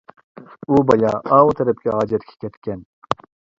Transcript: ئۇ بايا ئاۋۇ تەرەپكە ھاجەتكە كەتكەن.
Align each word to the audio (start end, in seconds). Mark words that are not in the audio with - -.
ئۇ 0.75 0.79
بايا 0.91 1.11
ئاۋۇ 1.37 1.53
تەرەپكە 1.61 1.95
ھاجەتكە 1.99 2.37
كەتكەن. 2.47 2.83